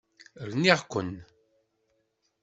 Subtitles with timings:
[0.49, 1.11] Rniɣ-ken.